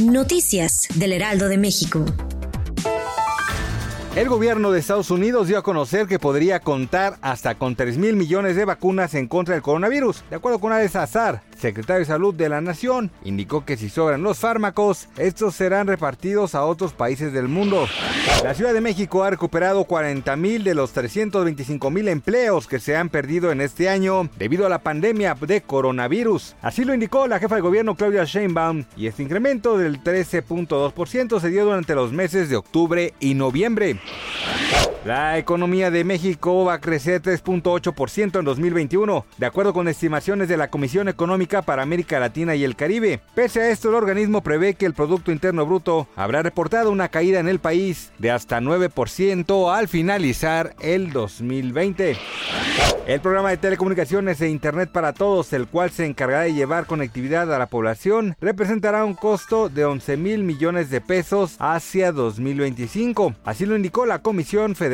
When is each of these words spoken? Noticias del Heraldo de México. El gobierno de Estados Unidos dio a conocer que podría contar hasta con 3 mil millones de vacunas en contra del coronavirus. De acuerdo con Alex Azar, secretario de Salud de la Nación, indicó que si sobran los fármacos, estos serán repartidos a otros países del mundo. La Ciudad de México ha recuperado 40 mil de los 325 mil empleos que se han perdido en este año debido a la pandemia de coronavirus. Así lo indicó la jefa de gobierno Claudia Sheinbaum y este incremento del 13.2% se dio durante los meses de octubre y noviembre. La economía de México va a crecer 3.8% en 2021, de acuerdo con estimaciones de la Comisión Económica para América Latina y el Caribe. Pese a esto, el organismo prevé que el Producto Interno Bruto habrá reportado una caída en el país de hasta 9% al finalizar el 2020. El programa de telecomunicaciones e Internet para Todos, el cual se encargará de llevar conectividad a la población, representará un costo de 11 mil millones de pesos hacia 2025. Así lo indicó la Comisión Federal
Noticias 0.00 0.86
del 0.94 1.12
Heraldo 1.12 1.48
de 1.48 1.58
México. 1.58 2.04
El 4.14 4.28
gobierno 4.28 4.70
de 4.70 4.78
Estados 4.78 5.10
Unidos 5.10 5.48
dio 5.48 5.58
a 5.58 5.64
conocer 5.64 6.06
que 6.06 6.20
podría 6.20 6.60
contar 6.60 7.18
hasta 7.22 7.56
con 7.56 7.74
3 7.74 7.98
mil 7.98 8.14
millones 8.14 8.54
de 8.54 8.64
vacunas 8.64 9.14
en 9.14 9.26
contra 9.26 9.54
del 9.54 9.62
coronavirus. 9.62 10.22
De 10.30 10.36
acuerdo 10.36 10.60
con 10.60 10.72
Alex 10.72 10.94
Azar, 10.94 11.42
secretario 11.64 12.00
de 12.00 12.04
Salud 12.04 12.34
de 12.34 12.50
la 12.50 12.60
Nación, 12.60 13.10
indicó 13.24 13.64
que 13.64 13.78
si 13.78 13.88
sobran 13.88 14.22
los 14.22 14.38
fármacos, 14.38 15.08
estos 15.16 15.54
serán 15.54 15.86
repartidos 15.86 16.54
a 16.54 16.62
otros 16.62 16.92
países 16.92 17.32
del 17.32 17.48
mundo. 17.48 17.86
La 18.42 18.52
Ciudad 18.52 18.74
de 18.74 18.82
México 18.82 19.24
ha 19.24 19.30
recuperado 19.30 19.84
40 19.84 20.36
mil 20.36 20.62
de 20.62 20.74
los 20.74 20.92
325 20.92 21.90
mil 21.90 22.08
empleos 22.08 22.68
que 22.68 22.80
se 22.80 22.96
han 22.96 23.08
perdido 23.08 23.50
en 23.50 23.62
este 23.62 23.88
año 23.88 24.28
debido 24.36 24.66
a 24.66 24.68
la 24.68 24.80
pandemia 24.80 25.34
de 25.40 25.62
coronavirus. 25.62 26.54
Así 26.60 26.84
lo 26.84 26.92
indicó 26.92 27.26
la 27.26 27.38
jefa 27.38 27.54
de 27.54 27.62
gobierno 27.62 27.94
Claudia 27.94 28.24
Sheinbaum 28.24 28.84
y 28.94 29.06
este 29.06 29.22
incremento 29.22 29.78
del 29.78 30.04
13.2% 30.04 31.40
se 31.40 31.48
dio 31.48 31.64
durante 31.64 31.94
los 31.94 32.12
meses 32.12 32.50
de 32.50 32.56
octubre 32.56 33.14
y 33.20 33.32
noviembre. 33.32 33.98
La 35.04 35.36
economía 35.36 35.90
de 35.90 36.02
México 36.02 36.64
va 36.64 36.74
a 36.74 36.80
crecer 36.80 37.20
3.8% 37.20 38.38
en 38.38 38.44
2021, 38.46 39.26
de 39.36 39.44
acuerdo 39.44 39.74
con 39.74 39.86
estimaciones 39.86 40.48
de 40.48 40.56
la 40.56 40.70
Comisión 40.70 41.08
Económica 41.08 41.60
para 41.60 41.82
América 41.82 42.18
Latina 42.18 42.54
y 42.54 42.64
el 42.64 42.74
Caribe. 42.74 43.20
Pese 43.34 43.60
a 43.60 43.68
esto, 43.68 43.90
el 43.90 43.96
organismo 43.96 44.42
prevé 44.42 44.72
que 44.72 44.86
el 44.86 44.94
Producto 44.94 45.30
Interno 45.30 45.66
Bruto 45.66 46.08
habrá 46.16 46.40
reportado 46.40 46.90
una 46.90 47.10
caída 47.10 47.38
en 47.38 47.48
el 47.48 47.58
país 47.58 48.12
de 48.18 48.30
hasta 48.30 48.60
9% 48.60 49.76
al 49.76 49.88
finalizar 49.88 50.74
el 50.80 51.12
2020. 51.12 52.16
El 53.06 53.20
programa 53.20 53.50
de 53.50 53.58
telecomunicaciones 53.58 54.40
e 54.40 54.48
Internet 54.48 54.88
para 54.90 55.12
Todos, 55.12 55.52
el 55.52 55.66
cual 55.66 55.90
se 55.90 56.06
encargará 56.06 56.44
de 56.44 56.54
llevar 56.54 56.86
conectividad 56.86 57.52
a 57.52 57.58
la 57.58 57.66
población, 57.66 58.34
representará 58.40 59.04
un 59.04 59.12
costo 59.12 59.68
de 59.68 59.84
11 59.84 60.16
mil 60.16 60.44
millones 60.44 60.88
de 60.88 61.02
pesos 61.02 61.56
hacia 61.58 62.10
2025. 62.10 63.34
Así 63.44 63.66
lo 63.66 63.76
indicó 63.76 64.06
la 64.06 64.20
Comisión 64.20 64.74
Federal 64.74 64.93